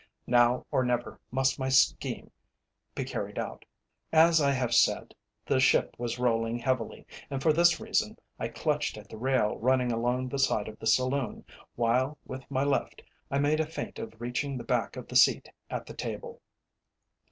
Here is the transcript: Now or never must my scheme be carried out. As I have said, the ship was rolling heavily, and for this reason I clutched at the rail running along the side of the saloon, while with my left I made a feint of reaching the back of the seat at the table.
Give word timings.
Now 0.25 0.65
or 0.71 0.83
never 0.83 1.19
must 1.29 1.59
my 1.59 1.69
scheme 1.69 2.31
be 2.95 3.03
carried 3.05 3.37
out. 3.37 3.65
As 4.11 4.41
I 4.41 4.49
have 4.49 4.73
said, 4.73 5.13
the 5.45 5.59
ship 5.59 5.93
was 5.99 6.17
rolling 6.17 6.57
heavily, 6.57 7.05
and 7.29 7.39
for 7.39 7.53
this 7.53 7.79
reason 7.79 8.17
I 8.39 8.47
clutched 8.47 8.97
at 8.97 9.09
the 9.09 9.17
rail 9.17 9.57
running 9.59 9.91
along 9.91 10.29
the 10.29 10.39
side 10.39 10.67
of 10.67 10.79
the 10.79 10.87
saloon, 10.87 11.45
while 11.75 12.17
with 12.25 12.49
my 12.49 12.63
left 12.63 13.03
I 13.29 13.37
made 13.37 13.59
a 13.59 13.67
feint 13.67 13.99
of 13.99 14.19
reaching 14.19 14.57
the 14.57 14.63
back 14.63 14.97
of 14.97 15.07
the 15.07 15.15
seat 15.15 15.51
at 15.69 15.85
the 15.85 15.93
table. 15.93 16.41